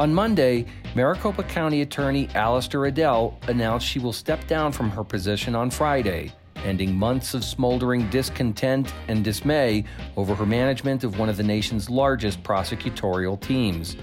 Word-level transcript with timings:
On 0.00 0.14
Monday, 0.14 0.64
Maricopa 0.94 1.42
County 1.42 1.82
Attorney 1.82 2.26
Allister 2.34 2.86
Adel 2.86 3.38
announced 3.48 3.86
she 3.86 3.98
will 3.98 4.14
step 4.14 4.46
down 4.46 4.72
from 4.72 4.88
her 4.88 5.04
position 5.04 5.54
on 5.54 5.68
Friday, 5.68 6.32
ending 6.64 6.96
months 6.96 7.34
of 7.34 7.44
smoldering 7.44 8.08
discontent 8.08 8.94
and 9.08 9.22
dismay 9.22 9.84
over 10.16 10.34
her 10.34 10.46
management 10.46 11.04
of 11.04 11.18
one 11.18 11.28
of 11.28 11.36
the 11.36 11.42
nation's 11.42 11.90
largest 11.90 12.42
prosecutorial 12.42 13.38
teams. 13.38 13.98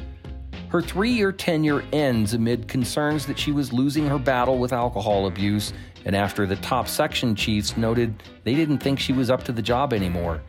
Her 0.70 0.84
three 0.84 1.10
year 1.10 1.32
tenure 1.32 1.84
ends 1.92 2.36
amid 2.36 2.68
concerns 2.68 3.26
that 3.26 3.40
she 3.40 3.52
was 3.52 3.74
losing 3.74 4.06
her 4.06 4.20
battle 4.20 4.60
with 4.60 4.74
alcohol 4.74 5.26
abuse, 5.26 5.74
and 6.06 6.16
after 6.16 6.46
the 6.46 6.58
top 6.58 6.88
section 6.88 7.34
chiefs 7.36 7.76
noted 7.76 8.22
they 8.44 8.54
didn't 8.54 8.78
think 8.78 9.00
she 9.00 9.14
was 9.14 9.32
up 9.32 9.44
to 9.46 9.52
the 9.52 9.64
job 9.64 9.94
anymore. 9.94 10.44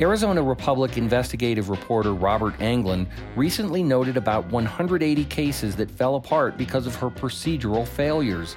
Arizona 0.00 0.42
Republic 0.42 0.96
investigative 0.96 1.68
reporter 1.68 2.14
Robert 2.14 2.58
Anglen 2.58 3.06
recently 3.36 3.82
noted 3.82 4.16
about 4.16 4.46
180 4.46 5.26
cases 5.26 5.76
that 5.76 5.90
fell 5.90 6.14
apart 6.14 6.56
because 6.56 6.86
of 6.86 6.94
her 6.94 7.10
procedural 7.10 7.86
failures. 7.86 8.56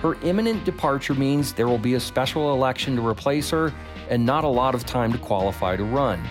Her 0.00 0.14
imminent 0.22 0.64
departure 0.64 1.12
means 1.12 1.52
there 1.52 1.68
will 1.68 1.76
be 1.76 1.94
a 1.94 2.00
special 2.00 2.54
election 2.54 2.96
to 2.96 3.06
replace 3.06 3.50
her 3.50 3.74
and 4.08 4.24
not 4.24 4.44
a 4.44 4.48
lot 4.48 4.74
of 4.74 4.86
time 4.86 5.12
to 5.12 5.18
qualify 5.18 5.76
to 5.76 5.84
run. 5.84 6.26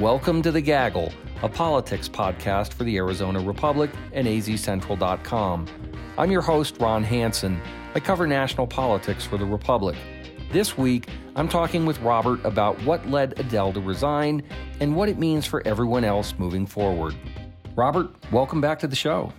Welcome 0.00 0.42
to 0.42 0.50
The 0.50 0.60
Gaggle, 0.60 1.12
a 1.44 1.48
politics 1.48 2.08
podcast 2.08 2.72
for 2.72 2.82
the 2.82 2.96
Arizona 2.96 3.38
Republic 3.38 3.92
and 4.14 4.26
azcentral.com. 4.26 5.66
I'm 6.18 6.32
your 6.32 6.42
host, 6.42 6.78
Ron 6.80 7.04
Hansen. 7.04 7.62
I 7.94 8.00
cover 8.00 8.26
national 8.26 8.66
politics 8.66 9.24
for 9.24 9.38
the 9.38 9.46
Republic. 9.46 9.94
This 10.50 10.76
week, 10.76 11.08
I'm 11.36 11.48
talking 11.48 11.84
with 11.84 12.00
Robert 12.00 12.42
about 12.46 12.82
what 12.84 13.06
led 13.10 13.38
Adel 13.38 13.70
to 13.74 13.80
resign 13.80 14.42
and 14.80 14.96
what 14.96 15.10
it 15.10 15.18
means 15.18 15.44
for 15.44 15.62
everyone 15.66 16.02
else 16.02 16.32
moving 16.38 16.64
forward. 16.64 17.14
Robert, 17.76 18.08
welcome 18.32 18.62
back 18.62 18.78
to 18.78 18.86
the 18.86 18.96
show. 18.96 19.34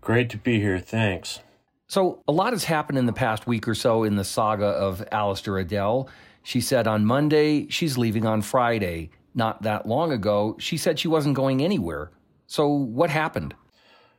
Great 0.00 0.30
to 0.30 0.38
be 0.38 0.58
here. 0.58 0.78
Thanks. 0.78 1.40
So, 1.88 2.22
a 2.26 2.32
lot 2.32 2.54
has 2.54 2.64
happened 2.64 2.96
in 2.96 3.04
the 3.04 3.12
past 3.12 3.46
week 3.46 3.68
or 3.68 3.74
so 3.74 4.02
in 4.02 4.16
the 4.16 4.24
saga 4.24 4.64
of 4.64 5.06
Allister 5.12 5.58
Adel. 5.58 6.08
She 6.42 6.62
said 6.62 6.86
on 6.86 7.04
Monday 7.04 7.68
she's 7.68 7.98
leaving 7.98 8.24
on 8.24 8.40
Friday. 8.40 9.10
Not 9.34 9.60
that 9.62 9.86
long 9.86 10.12
ago, 10.12 10.56
she 10.58 10.78
said 10.78 10.98
she 10.98 11.08
wasn't 11.08 11.34
going 11.34 11.62
anywhere. 11.62 12.10
So, 12.46 12.66
what 12.66 13.10
happened? 13.10 13.54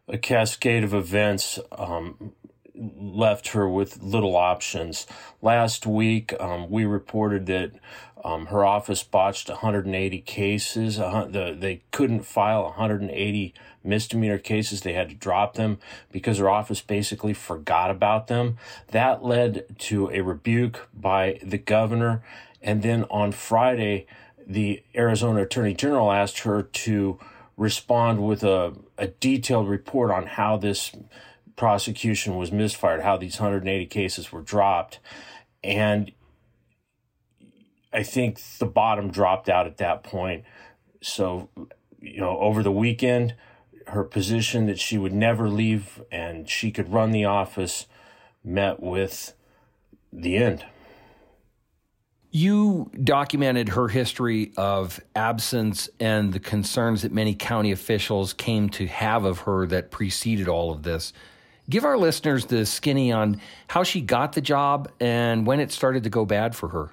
A 0.07 0.19
cascade 0.19 0.83
of 0.83 0.93
events 0.93 1.57
um, 1.71 2.33
left 2.99 3.49
her 3.49 3.69
with 3.69 4.01
little 4.01 4.35
options. 4.35 5.05
Last 5.41 5.85
week, 5.85 6.33
um, 6.39 6.69
we 6.69 6.85
reported 6.85 7.45
that 7.47 7.71
um, 8.23 8.47
her 8.47 8.63
office 8.63 9.03
botched 9.03 9.49
180 9.49 10.21
cases. 10.21 10.99
Uh, 10.99 11.27
the, 11.29 11.55
they 11.57 11.81
couldn't 11.91 12.25
file 12.25 12.63
180 12.63 13.53
misdemeanor 13.83 14.37
cases. 14.37 14.81
They 14.81 14.93
had 14.93 15.09
to 15.09 15.15
drop 15.15 15.55
them 15.55 15.79
because 16.11 16.37
her 16.37 16.49
office 16.49 16.81
basically 16.81 17.33
forgot 17.33 17.91
about 17.91 18.27
them. 18.27 18.57
That 18.89 19.23
led 19.23 19.77
to 19.79 20.09
a 20.11 20.21
rebuke 20.21 20.87
by 20.93 21.39
the 21.43 21.57
governor. 21.57 22.23
And 22.61 22.83
then 22.83 23.05
on 23.05 23.31
Friday, 23.31 24.05
the 24.45 24.83
Arizona 24.95 25.43
Attorney 25.43 25.73
General 25.73 26.11
asked 26.11 26.39
her 26.39 26.61
to 26.61 27.19
respond 27.57 28.25
with 28.25 28.43
a, 28.43 28.73
a 28.97 29.07
detailed 29.07 29.67
report 29.67 30.11
on 30.11 30.25
how 30.25 30.57
this 30.57 30.91
prosecution 31.61 32.37
was 32.37 32.51
misfired, 32.51 33.03
how 33.03 33.15
these 33.15 33.39
180 33.39 33.85
cases 33.85 34.31
were 34.31 34.41
dropped. 34.41 34.97
And 35.63 36.11
I 37.93 38.01
think 38.01 38.41
the 38.57 38.65
bottom 38.65 39.11
dropped 39.11 39.47
out 39.47 39.67
at 39.67 39.77
that 39.77 40.01
point. 40.01 40.43
So, 41.03 41.49
you 41.99 42.19
know, 42.19 42.39
over 42.39 42.63
the 42.63 42.71
weekend, 42.71 43.35
her 43.85 44.03
position 44.03 44.65
that 44.65 44.79
she 44.79 44.97
would 44.97 45.13
never 45.13 45.49
leave 45.49 46.01
and 46.11 46.49
she 46.49 46.71
could 46.71 46.91
run 46.91 47.11
the 47.11 47.25
office 47.25 47.85
met 48.43 48.81
with 48.81 49.35
the 50.11 50.37
end. 50.37 50.65
You 52.31 52.89
documented 53.03 53.69
her 53.69 53.87
history 53.87 54.51
of 54.57 54.99
absence 55.15 55.91
and 55.99 56.33
the 56.33 56.39
concerns 56.39 57.03
that 57.03 57.11
many 57.11 57.35
county 57.35 57.71
officials 57.71 58.33
came 58.33 58.67
to 58.69 58.87
have 58.87 59.25
of 59.25 59.41
her 59.41 59.67
that 59.67 59.91
preceded 59.91 60.47
all 60.47 60.71
of 60.71 60.81
this. 60.81 61.13
Give 61.71 61.85
our 61.85 61.97
listeners 61.97 62.47
the 62.47 62.65
skinny 62.65 63.13
on 63.13 63.39
how 63.69 63.83
she 63.83 64.01
got 64.01 64.33
the 64.33 64.41
job 64.41 64.91
and 64.99 65.47
when 65.47 65.61
it 65.61 65.71
started 65.71 66.03
to 66.03 66.09
go 66.09 66.25
bad 66.25 66.53
for 66.53 66.67
her. 66.69 66.89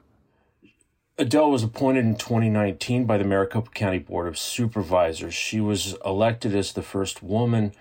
Adel 1.18 1.50
was 1.50 1.64
appointed 1.64 2.04
in 2.04 2.14
2019 2.14 3.04
by 3.04 3.18
the 3.18 3.24
Maricopa 3.24 3.70
County 3.70 3.98
Board 3.98 4.28
of 4.28 4.38
Supervisors. 4.38 5.34
She 5.34 5.60
was 5.60 5.96
elected 6.04 6.54
as 6.54 6.72
the 6.72 6.82
first 6.82 7.24
woman 7.24 7.72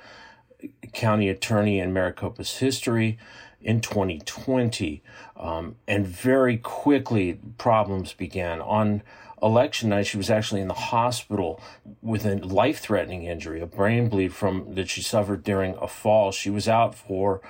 county 0.92 1.30
attorney 1.30 1.80
in 1.80 1.94
Maricopa's 1.94 2.58
history 2.58 3.20
in 3.62 3.82
2020. 3.82 5.02
Um, 5.36 5.76
and 5.88 6.08
very 6.08 6.58
quickly, 6.58 7.40
problems 7.58 8.14
began. 8.14 8.62
On 8.62 9.02
election 9.42 9.90
night, 9.90 10.08
she 10.08 10.18
was 10.18 10.30
actually 10.30 10.62
in 10.62 10.68
the 10.68 10.74
hospital 10.74 11.62
with 12.02 12.26
a 12.26 12.36
life 12.36 12.80
threatening 12.80 13.24
injury, 13.24 13.62
a 13.62 13.66
brain 13.66 14.10
bleed 14.10 14.34
from 14.34 14.76
that 14.76 14.90
she 14.90 15.02
suffered 15.02 15.44
during 15.44 15.76
a 15.82 15.88
fall. 15.88 16.32
She 16.32 16.50
was 16.50 16.68
out 16.68 16.96
for 16.96 17.42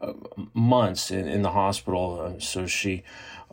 uh, 0.00 0.12
months 0.54 1.10
in, 1.10 1.26
in 1.26 1.42
the 1.42 1.52
hospital. 1.52 2.20
Uh, 2.20 2.40
so 2.40 2.66
she, 2.66 3.02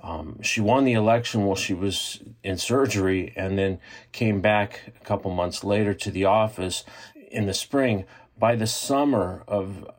um, 0.01 0.41
she 0.41 0.61
won 0.61 0.85
the 0.85 0.93
election 0.93 1.45
while 1.45 1.55
she 1.55 1.73
was 1.73 2.21
in 2.43 2.57
surgery 2.57 3.33
and 3.35 3.57
then 3.57 3.79
came 4.11 4.41
back 4.41 4.93
a 4.99 5.05
couple 5.05 5.31
months 5.31 5.63
later 5.63 5.93
to 5.93 6.11
the 6.11 6.25
office 6.25 6.83
in 7.31 7.45
the 7.45 7.53
spring. 7.53 8.05
By 8.37 8.55
the 8.55 8.67
summer 8.67 9.43
of 9.47 9.89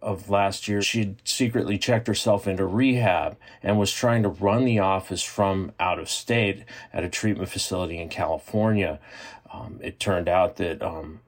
of 0.00 0.30
last 0.30 0.68
year, 0.68 0.82
she 0.82 1.16
secretly 1.24 1.78
checked 1.78 2.06
herself 2.06 2.46
into 2.46 2.66
rehab 2.66 3.36
and 3.62 3.78
was 3.78 3.92
trying 3.92 4.22
to 4.22 4.28
run 4.28 4.64
the 4.64 4.78
office 4.78 5.22
from 5.22 5.72
out 5.78 5.98
of 5.98 6.08
state 6.08 6.64
at 6.92 7.04
a 7.04 7.08
treatment 7.08 7.48
facility 7.48 7.98
in 7.98 8.08
California. 8.08 8.98
Um, 9.52 9.78
it 9.82 9.98
turned 9.98 10.28
out 10.28 10.56
that 10.56 10.82
um, 10.82 11.20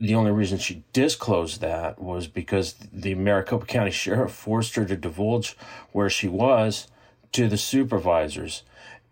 the 0.00 0.14
only 0.14 0.30
reason 0.30 0.58
she 0.58 0.84
disclosed 0.92 1.60
that 1.60 2.00
was 2.00 2.28
because 2.28 2.74
the 2.92 3.14
Maricopa 3.14 3.66
County 3.66 3.90
Sheriff 3.92 4.32
forced 4.32 4.76
her 4.76 4.84
to 4.84 4.96
divulge 4.96 5.56
where 5.92 6.10
she 6.10 6.28
was 6.28 6.88
to 7.32 7.48
the 7.48 7.58
supervisors. 7.58 8.62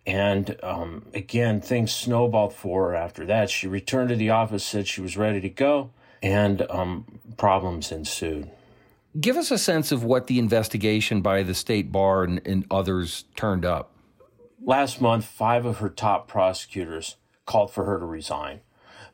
And 0.07 0.57
um, 0.63 1.07
again, 1.15 1.61
things 1.61 1.93
snowballed 1.93 2.55
for 2.55 2.91
her 2.91 2.95
after 2.95 3.27
that. 3.27 3.51
She 3.51 3.67
returned 3.67 4.11
to 4.11 4.17
the 4.17 4.31
office, 4.31 4.65
said 4.65 4.87
she 4.87 5.01
was 5.01 5.17
ready 5.17 5.41
to 5.41 5.49
go, 5.49 5.91
and 6.23 6.65
um, 6.71 7.21
problems 7.37 7.91
ensued. 7.91 8.51
Give 9.19 9.37
us 9.37 9.51
a 9.51 9.59
sense 9.59 9.93
of 9.93 10.05
what 10.05 10.27
the 10.27 10.39
investigation 10.39 11.23
by 11.23 11.43
the 11.43 11.55
state 11.55 11.91
bar 11.91 12.25
and, 12.25 12.41
and 12.45 12.67
others 12.71 13.25
turned 13.35 13.65
up. 13.65 13.93
Last 14.63 15.01
month, 15.01 15.25
five 15.25 15.65
of 15.65 15.79
her 15.79 15.89
top 15.89 16.29
prosecutors 16.29 17.17
called 17.47 17.71
for 17.71 17.85
her 17.85 17.99
to 17.99 18.05
resign. 18.05 18.61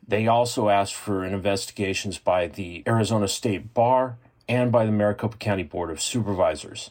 They 0.06 0.26
also 0.26 0.68
asked 0.68 0.94
for 0.94 1.24
investigations 1.24 2.18
by 2.18 2.48
the 2.48 2.82
Arizona 2.86 3.28
State 3.28 3.72
Bar 3.74 4.18
and 4.48 4.72
by 4.72 4.84
the 4.84 4.92
Maricopa 4.92 5.36
County 5.36 5.62
Board 5.62 5.90
of 5.90 6.00
Supervisors. 6.00 6.90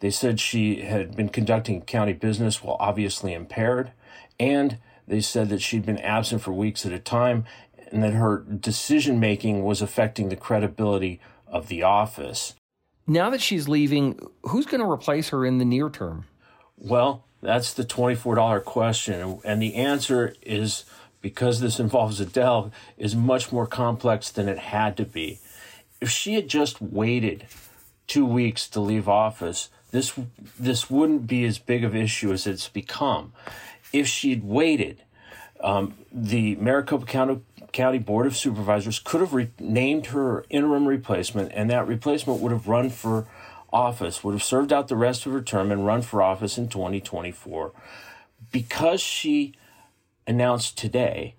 They 0.00 0.10
said 0.10 0.38
she 0.38 0.82
had 0.82 1.16
been 1.16 1.30
conducting 1.30 1.82
county 1.82 2.12
business 2.12 2.62
while 2.62 2.76
obviously 2.78 3.32
impaired, 3.32 3.92
and 4.38 4.78
they 5.08 5.20
said 5.20 5.48
that 5.48 5.62
she'd 5.62 5.86
been 5.86 5.98
absent 5.98 6.42
for 6.42 6.52
weeks 6.52 6.86
at 6.86 6.92
a 6.92 6.98
time 6.98 7.44
and 7.90 8.02
that 8.02 8.12
her 8.12 8.38
decision 8.38 9.18
making 9.18 9.64
was 9.64 9.82
affecting 9.82 10.28
the 10.28 10.36
credibility 10.36 11.20
of 11.52 11.68
the 11.68 11.84
office. 11.84 12.56
Now 13.06 13.30
that 13.30 13.40
she's 13.40 13.68
leaving, 13.68 14.18
who's 14.42 14.66
going 14.66 14.80
to 14.80 14.90
replace 14.90 15.28
her 15.28 15.46
in 15.46 15.58
the 15.58 15.64
near 15.64 15.88
term? 15.90 16.24
Well, 16.76 17.24
that's 17.40 17.72
the 17.72 17.84
$24 17.84 18.64
question. 18.64 19.40
And 19.44 19.62
the 19.62 19.76
answer 19.76 20.34
is 20.42 20.84
because 21.22 21.60
this 21.60 21.80
involves 21.80 22.20
Adel, 22.20 22.72
is 22.98 23.16
much 23.16 23.52
more 23.52 23.66
complex 23.66 24.28
than 24.28 24.48
it 24.48 24.58
had 24.58 24.96
to 24.98 25.04
be. 25.04 25.38
If 26.00 26.10
she 26.10 26.34
had 26.34 26.48
just 26.48 26.82
waited 26.82 27.46
two 28.08 28.26
weeks 28.26 28.68
to 28.70 28.80
leave 28.80 29.08
office, 29.08 29.70
this 29.92 30.12
this 30.58 30.90
wouldn't 30.90 31.26
be 31.26 31.44
as 31.44 31.58
big 31.58 31.84
of 31.84 31.94
an 31.94 32.00
issue 32.00 32.32
as 32.32 32.46
it's 32.46 32.68
become. 32.68 33.32
If 33.92 34.08
she'd 34.08 34.42
waited, 34.42 35.02
um, 35.62 35.94
the 36.12 36.56
Maricopa 36.56 37.06
County 37.06 37.40
County 37.72 37.98
Board 37.98 38.26
of 38.26 38.36
Supervisors 38.36 38.98
could 38.98 39.20
have 39.20 39.32
re- 39.32 39.50
named 39.58 40.06
her 40.06 40.44
interim 40.50 40.86
replacement, 40.86 41.52
and 41.54 41.70
that 41.70 41.86
replacement 41.86 42.40
would 42.40 42.52
have 42.52 42.68
run 42.68 42.90
for 42.90 43.26
office, 43.72 44.22
would 44.22 44.32
have 44.32 44.42
served 44.42 44.72
out 44.72 44.88
the 44.88 44.96
rest 44.96 45.24
of 45.24 45.32
her 45.32 45.40
term 45.40 45.72
and 45.72 45.86
run 45.86 46.02
for 46.02 46.22
office 46.22 46.58
in 46.58 46.68
2024. 46.68 47.72
Because 48.50 49.00
she 49.00 49.54
announced 50.26 50.76
today 50.76 51.34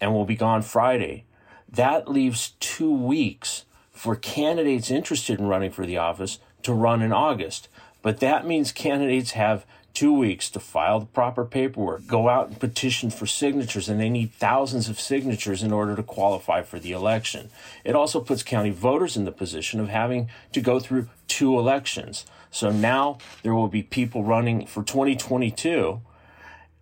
and 0.00 0.12
will 0.12 0.26
be 0.26 0.36
gone 0.36 0.60
Friday, 0.60 1.24
that 1.68 2.08
leaves 2.08 2.52
two 2.60 2.92
weeks 2.92 3.64
for 3.90 4.14
candidates 4.14 4.90
interested 4.90 5.38
in 5.38 5.46
running 5.46 5.70
for 5.70 5.86
the 5.86 5.96
office 5.96 6.38
to 6.62 6.74
run 6.74 7.00
in 7.00 7.12
August. 7.12 7.68
But 8.02 8.20
that 8.20 8.46
means 8.46 8.72
candidates 8.72 9.30
have 9.32 9.64
two 9.96 10.12
weeks 10.12 10.50
to 10.50 10.60
file 10.60 11.00
the 11.00 11.06
proper 11.06 11.42
paperwork, 11.42 12.06
go 12.06 12.28
out 12.28 12.48
and 12.48 12.60
petition 12.60 13.08
for 13.08 13.24
signatures, 13.24 13.88
and 13.88 13.98
they 13.98 14.10
need 14.10 14.30
thousands 14.30 14.90
of 14.90 15.00
signatures 15.00 15.62
in 15.62 15.72
order 15.72 15.96
to 15.96 16.02
qualify 16.02 16.60
for 16.60 16.78
the 16.78 16.92
election. 16.92 17.48
It 17.82 17.96
also 17.96 18.20
puts 18.20 18.42
county 18.42 18.68
voters 18.68 19.16
in 19.16 19.24
the 19.24 19.32
position 19.32 19.80
of 19.80 19.88
having 19.88 20.28
to 20.52 20.60
go 20.60 20.78
through 20.78 21.08
two 21.28 21.58
elections. 21.58 22.26
So 22.50 22.70
now 22.70 23.16
there 23.42 23.54
will 23.54 23.68
be 23.68 23.82
people 23.82 24.22
running 24.22 24.66
for 24.66 24.82
2022, 24.82 26.02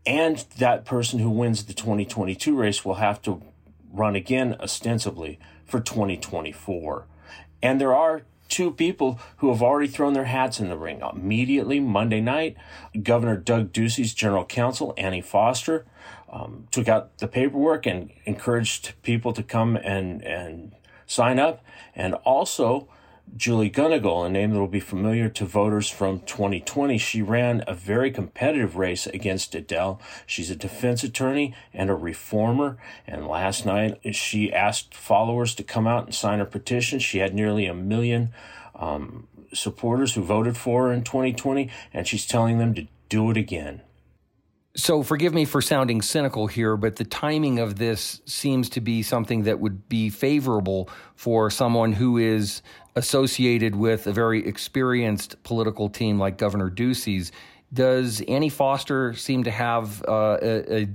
and 0.05 0.45
that 0.59 0.85
person 0.85 1.21
who 1.21 1.31
wins 1.31 1.67
the 1.67 1.73
2022 1.73 2.57
race 2.57 2.85
will 2.85 2.97
have 2.97 3.23
to 3.23 3.41
run 3.93 4.17
again, 4.17 4.57
ostensibly, 4.59 5.39
for 5.65 5.79
2024. 5.79 7.07
And 7.63 7.81
there 7.81 7.95
are 7.95 8.23
two 8.55 8.71
people 8.71 9.19
who 9.39 9.49
have 9.49 9.61
already 9.61 9.89
thrown 9.89 10.13
their 10.13 10.27
hats 10.27 10.61
in 10.61 10.69
the 10.69 10.77
ring. 10.77 11.01
Immediately 11.01 11.81
Monday 11.81 12.21
night, 12.21 12.57
Governor 13.03 13.37
Doug 13.37 13.73
Ducey's 13.73 14.15
general 14.15 14.45
counsel, 14.45 14.95
Annie 14.97 15.21
Foster, 15.21 15.85
um, 16.31 16.69
took 16.71 16.89
out 16.89 17.19
the 17.19 17.27
paperwork 17.27 17.85
and 17.85 18.13
encouraged 18.27 18.93
people 19.03 19.33
to 19.33 19.43
come 19.43 19.75
and, 19.75 20.23
and 20.23 20.71
sign 21.05 21.41
up. 21.41 21.65
And 21.97 22.15
also, 22.15 22.87
Julie 23.37 23.71
Gunnigle, 23.71 24.27
a 24.27 24.31
name 24.31 24.53
that 24.53 24.61
will 24.61 24.69
be 24.69 24.81
familiar 24.81 25.29
to 25.29 25.45
voters 25.45 25.89
from 25.89 26.21
2020. 26.21 26.99
She 26.99 27.21
ran 27.21 27.65
a 27.67 27.75
very 27.75 28.11
competitive 28.11 28.77
race 28.77 29.07
against 29.07 29.55
Adel. 29.55 30.01
She's 30.27 30.51
a 30.51 30.57
defense 30.57 31.03
attorney 31.03 31.55
and 31.73 31.91
a 31.91 31.95
reformer. 31.95 32.77
And 33.07 33.27
last 33.27 33.67
night, 33.67 33.99
she 34.15 34.53
asked 34.53 34.95
followers 34.95 35.55
to 35.57 35.65
come 35.65 35.87
out 35.87 36.07
and 36.07 36.15
sign 36.15 36.39
her 36.39 36.45
petition. 36.45 37.01
She 37.01 37.19
had 37.19 37.35
nearly 37.35 37.67
a 37.67 37.75
million 37.75 38.33
um, 38.77 39.27
supporters 39.53 40.15
who 40.15 40.23
voted 40.23 40.57
for 40.57 40.87
her 40.87 40.93
in 40.93 41.03
2020, 41.03 41.71
and 41.93 42.07
she's 42.07 42.27
telling 42.27 42.59
them 42.59 42.75
to 42.75 42.87
do 43.09 43.31
it 43.31 43.37
again. 43.37 43.83
So, 44.77 45.05
forgive 45.05 45.33
me 45.33 45.45
for 45.45 45.63
sounding 45.63 46.03
cynical 46.03 46.49
here, 46.49 46.77
but 46.77 46.97
the 46.97 47.05
timing 47.05 47.61
of 47.61 47.77
this 47.79 48.21
seems 48.27 48.69
to 48.71 48.81
be 48.81 49.05
something 49.05 49.45
that 49.45 49.61
would 49.61 49.89
be 49.89 50.11
favorable 50.11 50.91
for 51.15 51.49
someone 51.49 51.93
who 51.93 52.19
is 52.19 52.61
associated 52.97 53.75
with 53.75 54.07
a 54.07 54.13
very 54.13 54.47
experienced 54.47 55.43
political 55.43 55.89
team 55.89 56.19
like 56.19 56.39
Governor 56.39 56.71
Ducey's. 56.71 57.33
Does 57.73 58.21
Annie 58.23 58.49
Foster 58.49 59.15
seem 59.15 59.45
to 59.45 59.51
have 59.51 60.05
uh, 60.07 60.39
a, 60.41 60.83
a, 60.83 60.89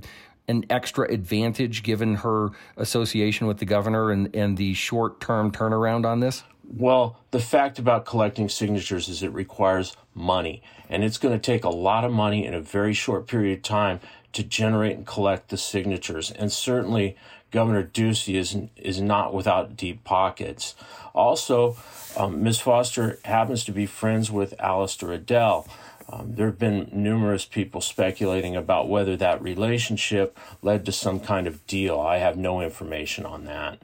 an 0.48 0.64
extra 0.70 1.10
advantage 1.12 1.82
given 1.82 2.14
her 2.16 2.50
association 2.76 3.46
with 3.46 3.58
the 3.58 3.66
governor 3.66 4.10
and, 4.10 4.34
and 4.34 4.56
the 4.56 4.72
short 4.74 5.20
term 5.20 5.50
turnaround 5.50 6.06
on 6.06 6.20
this? 6.20 6.42
Well, 6.72 7.18
the 7.32 7.40
fact 7.40 7.80
about 7.80 8.06
collecting 8.06 8.48
signatures 8.48 9.08
is 9.08 9.24
it 9.24 9.32
requires 9.32 9.96
money, 10.14 10.62
and 10.88 11.02
it's 11.02 11.18
going 11.18 11.34
to 11.34 11.40
take 11.40 11.64
a 11.64 11.68
lot 11.68 12.04
of 12.04 12.12
money 12.12 12.46
in 12.46 12.54
a 12.54 12.60
very 12.60 12.94
short 12.94 13.26
period 13.26 13.58
of 13.58 13.62
time 13.62 14.00
to 14.34 14.44
generate 14.44 14.96
and 14.96 15.04
collect 15.04 15.48
the 15.48 15.56
signatures. 15.56 16.30
And 16.30 16.52
certainly, 16.52 17.16
Governor 17.50 17.84
Ducey 17.84 18.34
is 18.34 18.56
is 18.76 19.00
not 19.00 19.34
without 19.34 19.76
deep 19.76 20.04
pockets. 20.04 20.74
Also, 21.14 21.76
um, 22.16 22.42
Ms. 22.42 22.60
Foster 22.60 23.18
happens 23.24 23.64
to 23.64 23.72
be 23.72 23.86
friends 23.86 24.30
with 24.30 24.54
Allister 24.60 25.12
Adel. 25.12 25.66
Um, 26.08 26.34
there 26.34 26.46
have 26.46 26.58
been 26.58 26.88
numerous 26.92 27.44
people 27.44 27.80
speculating 27.80 28.56
about 28.56 28.88
whether 28.88 29.16
that 29.16 29.42
relationship 29.42 30.36
led 30.60 30.84
to 30.86 30.92
some 30.92 31.20
kind 31.20 31.46
of 31.46 31.64
deal. 31.66 32.00
I 32.00 32.18
have 32.18 32.36
no 32.36 32.60
information 32.60 33.24
on 33.24 33.44
that. 33.44 33.78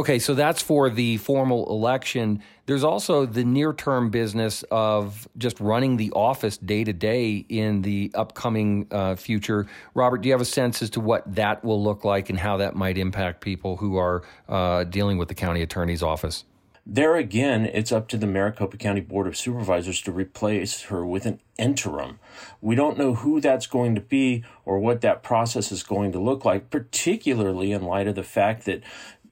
Okay, 0.00 0.18
so 0.18 0.32
that's 0.32 0.62
for 0.62 0.88
the 0.88 1.18
formal 1.18 1.68
election. 1.68 2.42
There's 2.64 2.84
also 2.84 3.26
the 3.26 3.44
near 3.44 3.74
term 3.74 4.08
business 4.08 4.64
of 4.70 5.28
just 5.36 5.60
running 5.60 5.98
the 5.98 6.10
office 6.12 6.56
day 6.56 6.84
to 6.84 6.94
day 6.94 7.44
in 7.50 7.82
the 7.82 8.10
upcoming 8.14 8.86
uh, 8.90 9.16
future. 9.16 9.66
Robert, 9.92 10.22
do 10.22 10.28
you 10.30 10.32
have 10.32 10.40
a 10.40 10.46
sense 10.46 10.80
as 10.80 10.88
to 10.90 11.00
what 11.00 11.34
that 11.34 11.62
will 11.62 11.84
look 11.84 12.02
like 12.02 12.30
and 12.30 12.38
how 12.38 12.56
that 12.56 12.74
might 12.74 12.96
impact 12.96 13.42
people 13.42 13.76
who 13.76 13.98
are 13.98 14.22
uh, 14.48 14.84
dealing 14.84 15.18
with 15.18 15.28
the 15.28 15.34
county 15.34 15.60
attorney's 15.60 16.02
office? 16.02 16.44
There 16.86 17.16
again, 17.16 17.66
it's 17.66 17.92
up 17.92 18.08
to 18.08 18.16
the 18.16 18.26
Maricopa 18.26 18.78
County 18.78 19.02
Board 19.02 19.26
of 19.26 19.36
Supervisors 19.36 20.00
to 20.02 20.12
replace 20.12 20.82
her 20.84 21.04
with 21.04 21.26
an 21.26 21.40
interim. 21.58 22.18
We 22.62 22.74
don't 22.74 22.96
know 22.96 23.14
who 23.14 23.40
that's 23.40 23.66
going 23.66 23.94
to 23.96 24.00
be 24.00 24.44
or 24.64 24.78
what 24.78 25.02
that 25.02 25.22
process 25.22 25.70
is 25.70 25.82
going 25.82 26.12
to 26.12 26.18
look 26.18 26.44
like, 26.44 26.70
particularly 26.70 27.72
in 27.72 27.82
light 27.82 28.08
of 28.08 28.14
the 28.14 28.22
fact 28.22 28.64
that 28.64 28.82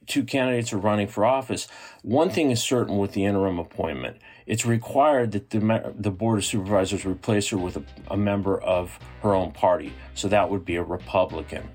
two 0.08 0.24
candidates 0.24 0.72
are 0.72 0.78
running 0.78 1.06
for 1.06 1.24
office, 1.24 1.68
one 2.02 2.30
thing 2.30 2.50
is 2.50 2.62
certain 2.62 2.98
with 2.98 3.12
the 3.12 3.24
interim 3.24 3.58
appointment. 3.58 4.16
It's 4.46 4.64
required 4.64 5.32
that 5.32 5.50
the, 5.50 5.94
the 5.96 6.10
Board 6.10 6.38
of 6.38 6.44
Supervisors 6.44 7.04
replace 7.04 7.48
her 7.50 7.58
with 7.58 7.76
a, 7.76 7.84
a 8.10 8.16
member 8.16 8.60
of 8.60 8.98
her 9.22 9.34
own 9.34 9.52
party. 9.52 9.92
So 10.14 10.28
that 10.28 10.48
would 10.48 10.64
be 10.64 10.76
a 10.76 10.82
Republican. 10.82 11.68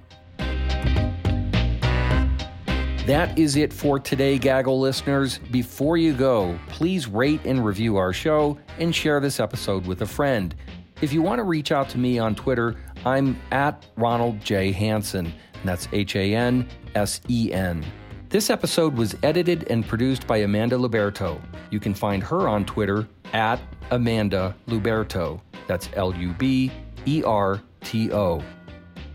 That 3.05 3.37
is 3.37 3.57
it 3.57 3.73
for 3.73 3.99
today, 3.99 4.37
Gaggle 4.37 4.79
listeners. 4.79 5.37
Before 5.51 5.97
you 5.97 6.13
go, 6.13 6.57
please 6.69 7.05
rate 7.07 7.41
and 7.43 7.63
review 7.63 7.97
our 7.97 8.13
show 8.13 8.57
and 8.79 8.95
share 8.95 9.19
this 9.19 9.41
episode 9.41 9.85
with 9.85 10.01
a 10.01 10.05
friend. 10.05 10.55
If 11.01 11.11
you 11.11 11.21
want 11.21 11.39
to 11.39 11.43
reach 11.43 11.73
out 11.73 11.89
to 11.89 11.97
me 11.97 12.17
on 12.17 12.33
Twitter, 12.33 12.77
I'm 13.05 13.37
at 13.51 13.85
Ronald 13.97 14.39
J. 14.39 14.71
Hansen. 14.71 15.33
That's 15.65 15.89
H 15.91 16.15
A 16.15 16.33
N 16.33 16.65
S 16.95 17.19
E 17.29 17.51
N. 17.51 17.85
This 18.33 18.49
episode 18.49 18.97
was 18.97 19.15
edited 19.21 19.69
and 19.69 19.87
produced 19.87 20.25
by 20.25 20.37
Amanda 20.37 20.75
Luberto. 20.75 21.39
You 21.69 21.79
can 21.79 21.93
find 21.93 22.23
her 22.23 22.47
on 22.47 22.65
Twitter 22.65 23.07
at 23.31 23.59
Amanda 23.91 24.55
Luberto. 24.67 25.39
That's 25.67 25.87
L 25.93 26.15
U 26.15 26.33
B 26.33 26.71
E 27.05 27.21
R 27.23 27.61
T 27.81 28.11
O. 28.11 28.43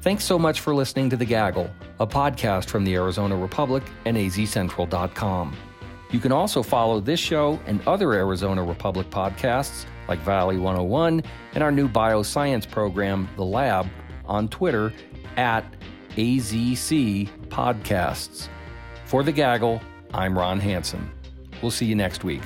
Thanks 0.02 0.22
so 0.22 0.38
much 0.38 0.60
for 0.60 0.72
listening 0.72 1.10
to 1.10 1.16
The 1.16 1.24
Gaggle, 1.24 1.68
a 1.98 2.06
podcast 2.06 2.66
from 2.66 2.84
the 2.84 2.94
Arizona 2.94 3.36
Republic 3.36 3.82
and 4.04 4.16
azcentral.com. 4.16 5.56
You 6.12 6.20
can 6.20 6.30
also 6.30 6.62
follow 6.62 7.00
this 7.00 7.18
show 7.18 7.58
and 7.66 7.80
other 7.88 8.12
Arizona 8.12 8.62
Republic 8.62 9.10
podcasts 9.10 9.84
like 10.06 10.20
Valley 10.20 10.58
101 10.58 11.24
and 11.54 11.64
our 11.64 11.72
new 11.72 11.88
bioscience 11.88 12.70
program, 12.70 13.28
The 13.34 13.44
Lab, 13.44 13.88
on 14.26 14.46
Twitter 14.46 14.92
at 15.36 15.64
AZC 16.10 17.28
Podcasts. 17.48 18.48
For 19.08 19.22
The 19.22 19.32
Gaggle, 19.32 19.80
I'm 20.12 20.36
Ron 20.36 20.60
Hansen. 20.60 21.10
We'll 21.62 21.70
see 21.70 21.86
you 21.86 21.94
next 21.94 22.24
week. 22.24 22.42